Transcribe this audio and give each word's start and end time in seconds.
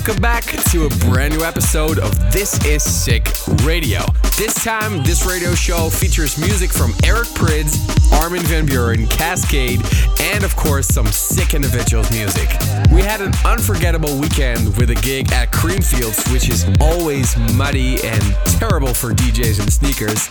Welcome 0.00 0.22
back 0.22 0.44
to 0.44 0.86
a 0.86 0.88
brand 1.10 1.36
new 1.36 1.44
episode 1.44 1.98
of 1.98 2.32
This 2.32 2.64
Is 2.64 2.82
Sick 2.82 3.28
Radio. 3.64 4.00
This 4.38 4.54
time, 4.64 5.04
this 5.04 5.26
radio 5.26 5.54
show 5.54 5.90
features 5.90 6.38
music 6.38 6.70
from 6.72 6.94
Eric 7.04 7.28
Prydz, 7.28 7.76
Armin 8.18 8.40
van 8.44 8.66
Buuren, 8.66 9.04
Kaskade, 9.08 9.84
and 10.32 10.42
of 10.42 10.56
course, 10.56 10.88
some 10.88 11.06
sick 11.08 11.52
individuals 11.52 12.10
music. 12.12 12.48
We 12.90 13.02
had 13.02 13.20
an 13.20 13.34
unforgettable 13.44 14.16
weekend 14.18 14.74
with 14.78 14.88
a 14.88 14.94
gig 14.94 15.30
at 15.32 15.52
Creamfields, 15.52 16.32
which 16.32 16.48
is 16.48 16.64
always 16.80 17.36
muddy 17.52 18.02
and 18.02 18.22
terrible 18.58 18.94
for 18.94 19.10
DJs 19.10 19.60
and 19.60 19.70
sneakers 19.70 20.30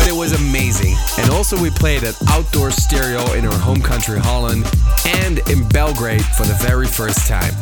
but 0.00 0.08
it 0.08 0.16
was 0.16 0.32
amazing. 0.32 0.96
And 1.18 1.30
also, 1.30 1.60
we 1.60 1.68
played 1.68 2.04
at 2.04 2.16
Outdoor 2.30 2.70
Stereo 2.70 3.34
in 3.34 3.44
our 3.44 3.58
home 3.58 3.82
country, 3.82 4.18
Holland, 4.18 4.64
and 5.06 5.40
in 5.50 5.68
Belgrade 5.68 6.24
for 6.24 6.44
the 6.46 6.54
very 6.54 6.86
first 6.86 7.26
time. 7.26 7.52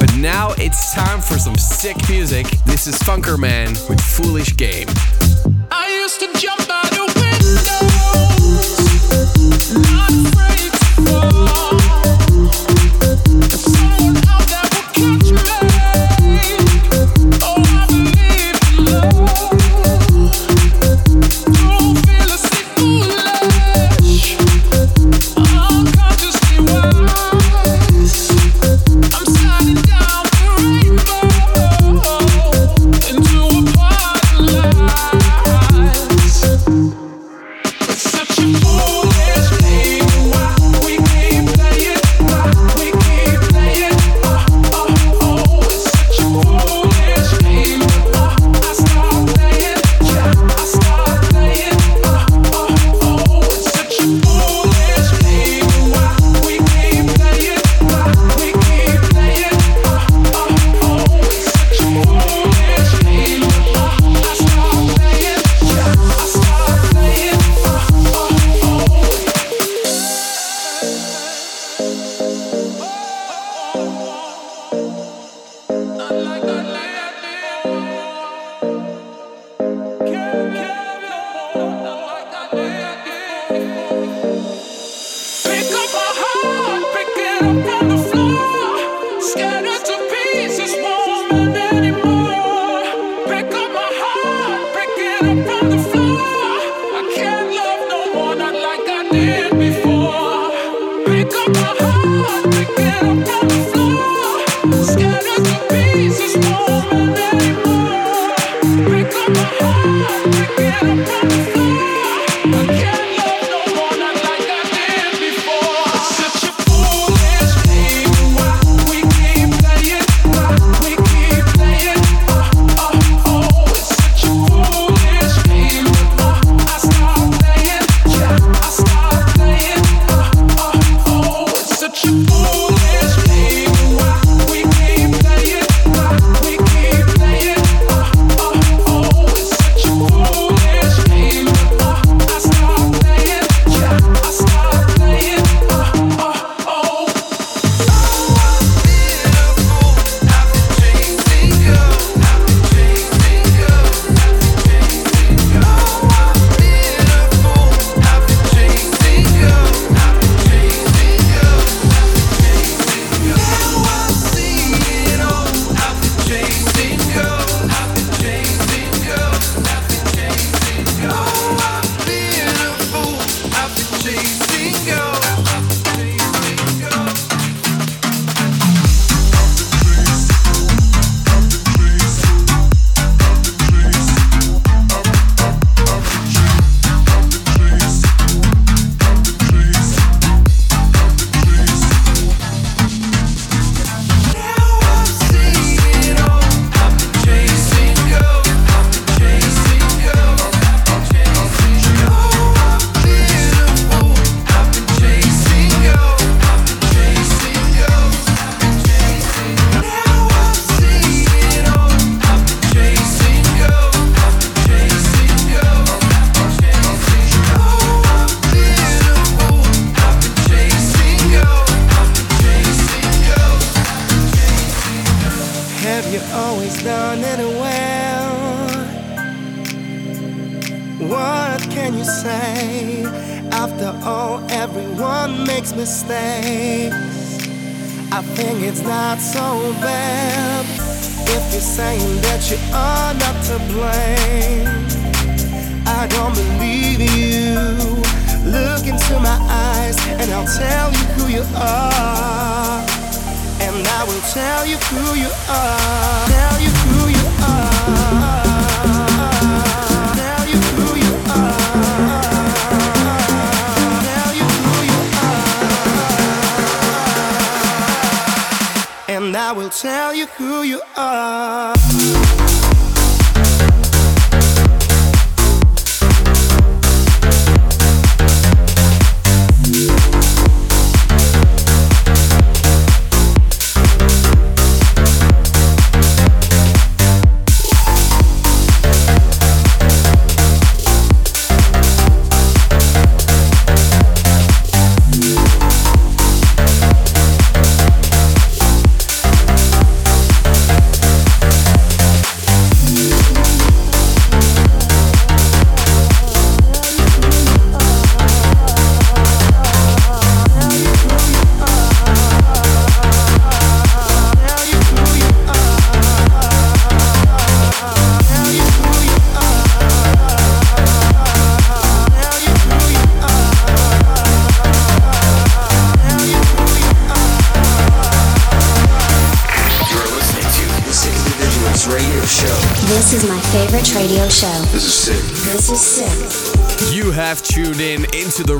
But 0.00 0.12
now 0.16 0.54
it's 0.58 0.92
time 0.92 1.20
for 1.20 1.38
some 1.38 1.56
sick 1.56 1.96
music. 2.08 2.46
This 2.66 2.88
is 2.88 2.96
Funkerman 2.96 3.88
with 3.88 4.00
Foolish 4.00 4.56
Game. 4.56 4.88
I 5.70 5.86
used 6.02 6.18
to 6.18 6.32
jump 6.36 6.68
out 6.68 6.90
of 6.98 7.14
windows, 7.14 8.33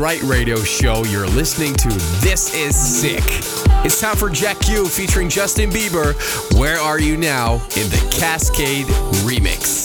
Right 0.04 0.22
Radio 0.24 0.56
Show. 0.56 1.02
You're 1.04 1.26
listening 1.28 1.72
to 1.76 1.88
This 2.20 2.52
Is 2.54 2.76
Sick. 2.76 3.24
It's 3.86 3.98
time 3.98 4.16
for 4.16 4.28
Jack 4.28 4.58
Ü 4.68 4.84
featuring 4.84 5.30
Justin 5.30 5.70
Bieber. 5.70 6.12
Where 6.58 6.76
are 6.76 7.00
you 7.00 7.16
now 7.16 7.54
in 7.54 7.88
the 7.88 8.06
Kaskade 8.10 8.84
remix? 9.24 9.83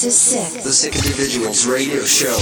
This 0.00 0.14
is 0.14 0.18
Sick. 0.18 0.62
The 0.62 0.72
Sick 0.72 0.96
Individuals 0.96 1.66
Radio 1.66 2.02
Show. 2.06 2.32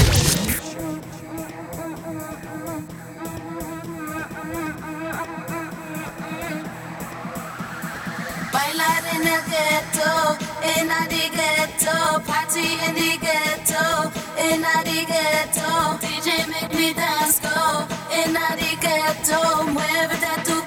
Bailar 8.52 9.02
in 9.10 9.22
the 9.26 9.38
ghetto, 9.50 10.38
in 10.70 10.86
the 10.86 11.24
ghetto, 11.34 12.20
party 12.30 12.78
in 12.86 12.94
the 12.94 13.18
ghetto, 13.26 14.12
in 14.38 14.60
the 14.62 15.04
ghetto. 15.10 15.98
DJ 15.98 16.46
make 16.46 16.72
me 16.78 16.94
dance, 16.94 17.40
go 17.40 17.88
in 18.22 18.34
the 18.34 18.78
ghetto, 18.80 19.64
mueve 19.74 20.14
tu 20.44 20.57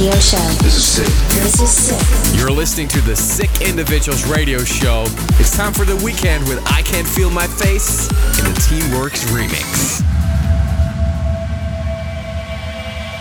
radio 0.00 0.18
show. 0.18 0.38
This 0.64 0.76
is 0.76 0.84
sick. 0.84 1.12
This 1.42 1.60
is 1.60 1.70
sick. 1.70 2.38
You're 2.38 2.50
listening 2.50 2.88
to 2.88 3.00
the 3.02 3.14
Sick 3.14 3.50
Individuals 3.60 4.26
radio 4.26 4.64
show. 4.64 5.04
It's 5.38 5.54
time 5.54 5.74
for 5.74 5.84
the 5.84 5.92
Weeknd 5.96 6.48
with 6.48 6.58
I 6.72 6.80
Can't 6.82 7.06
Feel 7.06 7.28
My 7.28 7.46
Face 7.46 8.08
in 8.38 8.44
the 8.48 8.56
Teamworks 8.64 9.20
remix. 9.28 10.00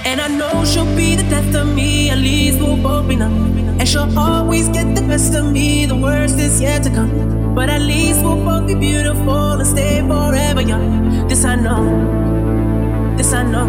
And 0.06 0.22
I 0.22 0.30
know 0.30 0.64
she'll 0.64 0.96
be 0.96 1.16
the 1.16 1.24
death 1.24 1.54
of 1.54 1.76
me, 1.76 2.12
at 2.12 2.18
least 2.18 2.60
we'll 2.60 2.78
both 2.78 3.10
be 3.10 3.18
numb. 3.18 3.58
And 3.78 3.88
she'll 3.88 4.18
always 4.18 4.70
get 4.70 4.96
the 4.96 5.02
best 5.02 5.36
of 5.36 5.52
me, 5.52 5.86
the 5.86 5.98
worst 5.98 6.40
is 6.40 6.62
yet 6.62 6.84
to 6.84 6.90
come. 6.90 7.54
But 7.54 7.70
at 7.70 7.82
least 7.82 8.24
we'll 8.24 8.42
both 8.46 8.68
be 8.68 8.76
beautiful 8.76 9.60
and 9.60 9.68
stay 9.68 10.00
forever 10.00 10.62
young. 10.62 11.28
This 11.28 11.44
I 11.44 11.56
know, 11.56 13.18
this 13.18 13.34
I 13.34 13.44
know. 13.44 13.68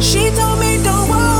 She 0.00 0.30
told 0.30 0.58
me 0.58 0.82
don't 0.82 1.08
worry 1.08 1.33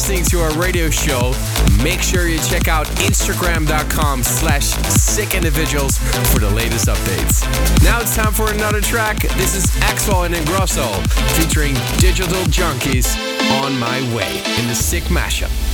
listening 0.00 0.24
to 0.24 0.40
our 0.40 0.58
radio 0.58 0.88
show, 0.88 1.34
make 1.84 2.00
sure 2.00 2.26
you 2.26 2.38
check 2.38 2.68
out 2.68 2.86
instagram.com 3.04 4.22
slash 4.22 4.72
sickindividuals 4.72 5.98
for 6.32 6.38
the 6.38 6.48
latest 6.48 6.86
updates. 6.88 7.42
Now 7.84 8.00
it's 8.00 8.16
time 8.16 8.32
for 8.32 8.50
another 8.50 8.80
track. 8.80 9.20
This 9.36 9.54
is 9.54 9.66
Axwell 9.82 10.24
and 10.24 10.34
Ingrosso 10.34 11.06
featuring 11.36 11.74
Digital 11.98 12.42
Junkies 12.44 13.14
on 13.60 13.78
My 13.78 14.00
Way 14.16 14.38
in 14.58 14.68
the 14.68 14.74
Sick 14.74 15.04
Mashup. 15.04 15.69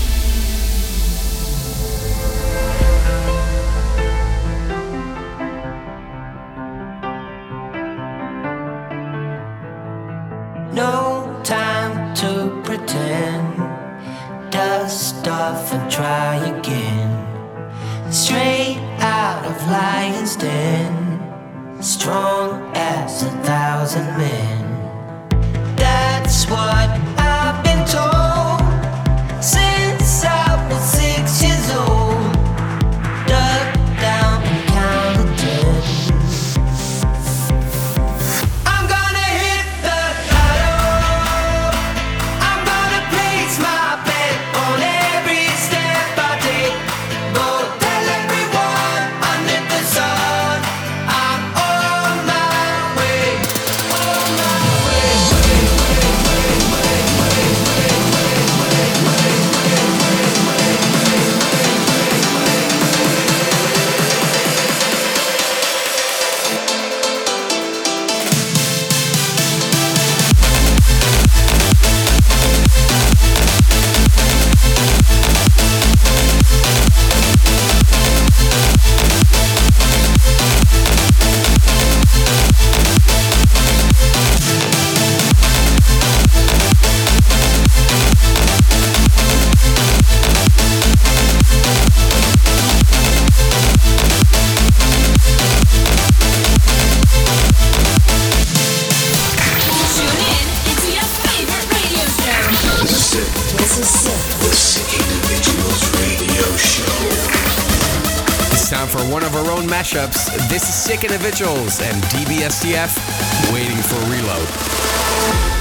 mashups. 109.96 110.48
This 110.48 110.62
is 110.68 110.74
Sick 110.74 111.04
Individuals 111.04 111.80
and 111.80 112.02
DBSTF 112.04 113.52
waiting 113.52 113.76
for 113.82 113.98
reload. 114.10 115.55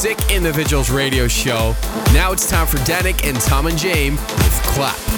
Sick 0.00 0.32
Individuals 0.32 0.88
radio 0.88 1.28
show. 1.28 1.76
Now 2.14 2.32
it's 2.32 2.48
time 2.48 2.66
for 2.66 2.78
Dannic 2.78 3.28
and 3.28 3.38
Tom 3.38 3.66
and 3.66 3.76
James 3.76 4.18
with 4.18 4.62
Clap. 4.64 5.09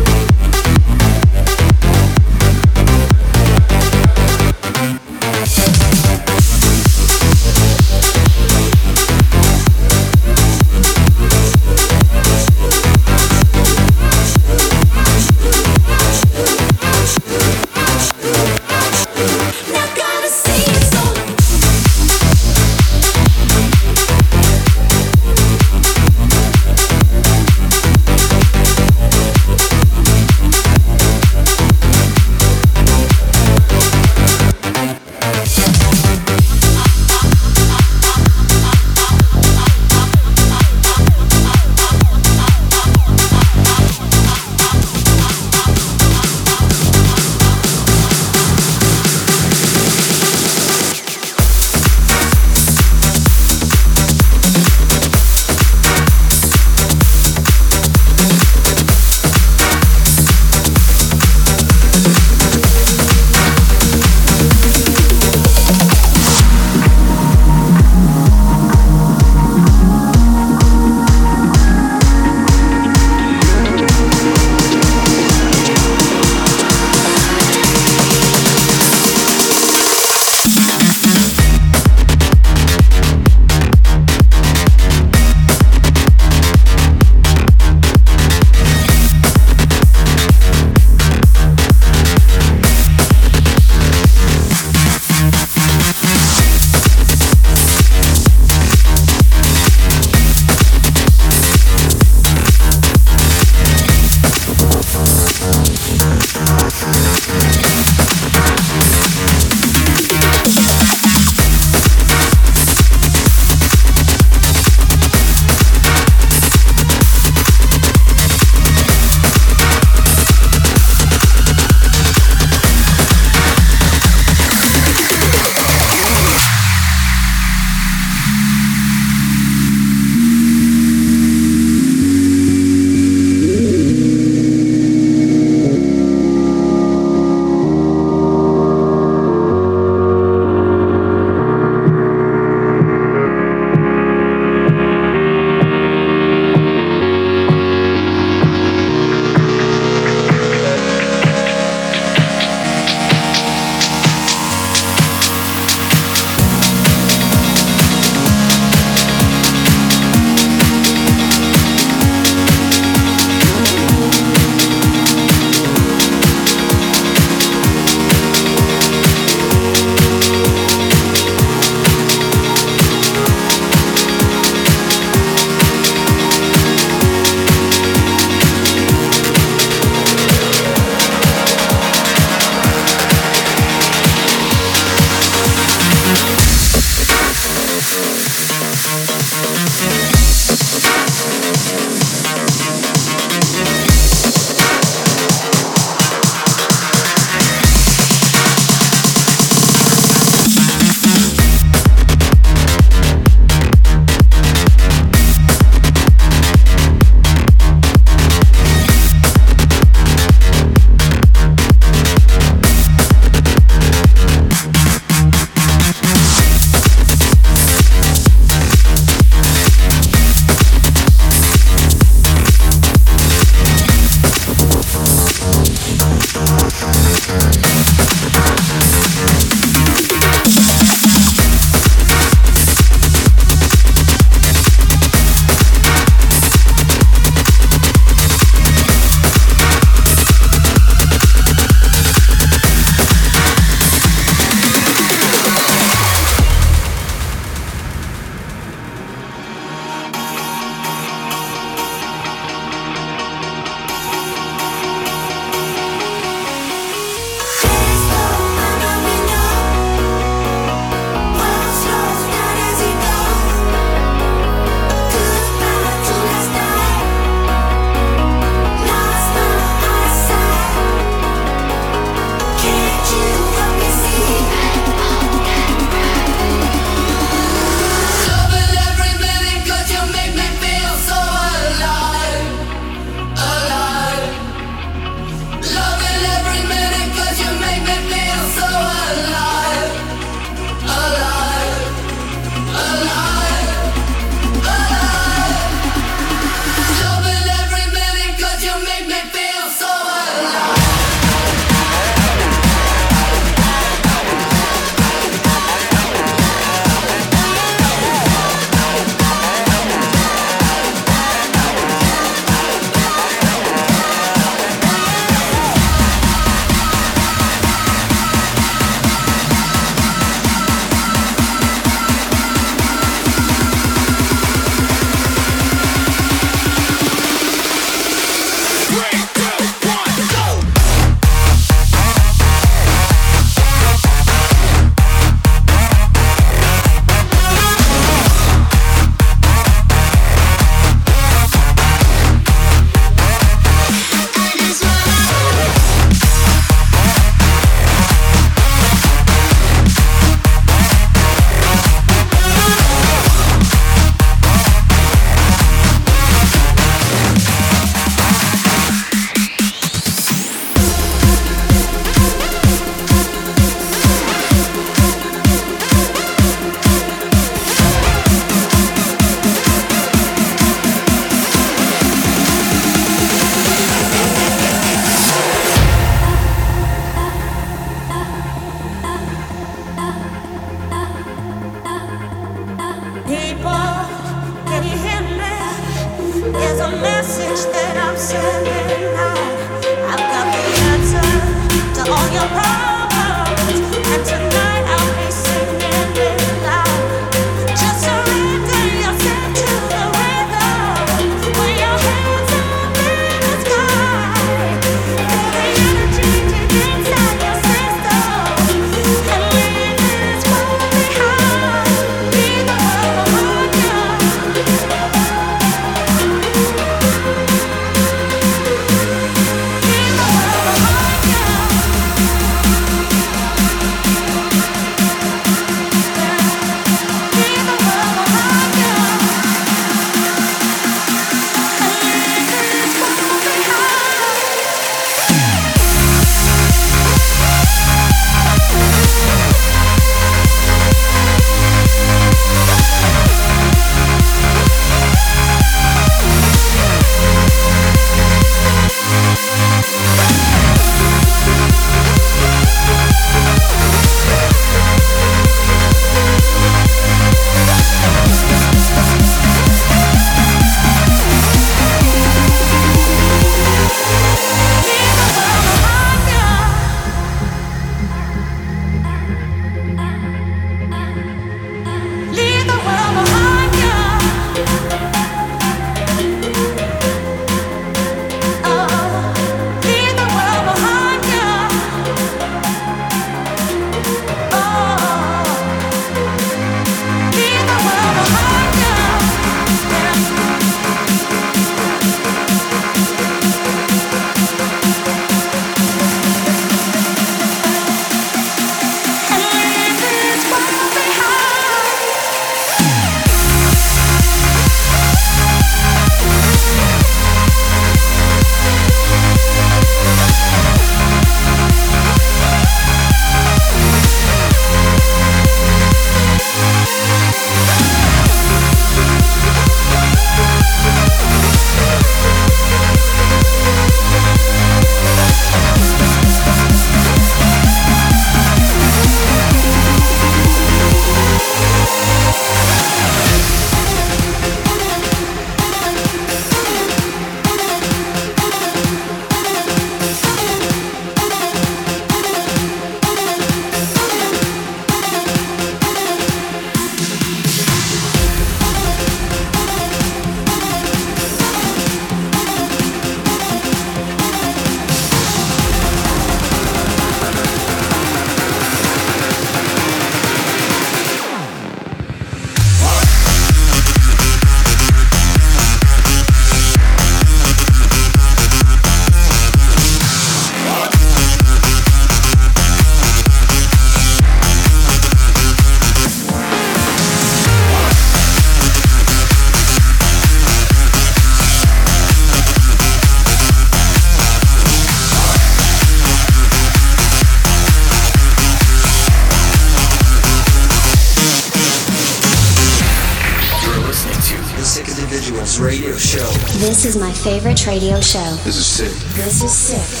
Favorite 597.23 597.67
radio 597.67 598.01
show. 598.01 598.31
This 598.43 598.57
is 598.57 598.65
sick. 598.65 598.93
This 599.15 599.43
is 599.43 599.51
sick. 599.53 600.00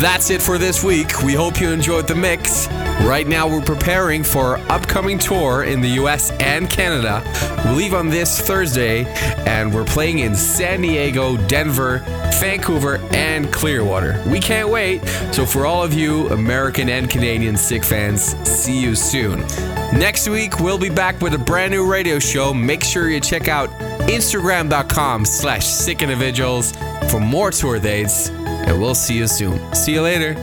That's 0.00 0.30
it 0.30 0.40
for 0.40 0.58
this 0.58 0.84
week. 0.84 1.24
We 1.24 1.34
hope 1.34 1.60
you 1.60 1.70
enjoyed 1.70 2.06
the 2.06 2.14
mix. 2.14 2.68
Right 3.02 3.26
now, 3.26 3.48
we're 3.48 3.60
preparing 3.60 4.22
for 4.22 4.56
our 4.56 4.70
upcoming 4.70 5.18
tour 5.18 5.64
in 5.64 5.80
the 5.80 5.88
US 6.02 6.30
and 6.38 6.70
Canada. 6.70 7.20
We 7.64 7.82
leave 7.82 7.94
on 7.94 8.08
this 8.08 8.40
Thursday, 8.40 9.06
and 9.44 9.74
we're 9.74 9.84
playing 9.84 10.20
in 10.20 10.36
San 10.36 10.82
Diego, 10.82 11.36
Denver, 11.48 11.98
Vancouver, 12.38 12.98
and 13.10 13.52
Clearwater. 13.52 14.22
We 14.28 14.38
can't 14.38 14.68
wait. 14.68 15.04
So, 15.32 15.44
for 15.44 15.66
all 15.66 15.82
of 15.82 15.92
you 15.92 16.28
American 16.28 16.88
and 16.88 17.10
Canadian 17.10 17.56
Sick 17.56 17.82
fans, 17.82 18.36
see 18.48 18.80
you 18.80 18.94
soon. 18.94 19.40
Next 19.92 20.28
week, 20.28 20.60
we'll 20.60 20.78
be 20.78 20.90
back 20.90 21.20
with 21.20 21.34
a 21.34 21.38
brand 21.38 21.72
new 21.72 21.84
radio 21.84 22.20
show. 22.20 22.54
Make 22.54 22.84
sure 22.84 23.10
you 23.10 23.18
check 23.18 23.48
out 23.48 23.68
Instagram.com 24.08 25.24
slash 25.24 25.66
sick 25.66 26.02
individuals 26.02 26.72
for 27.10 27.20
more 27.20 27.50
tour 27.50 27.78
dates, 27.80 28.30
and 28.66 28.80
we'll 28.80 28.94
see 28.94 29.16
you 29.16 29.26
soon. 29.26 29.58
See 29.74 29.92
you 29.92 30.02
later. 30.02 30.34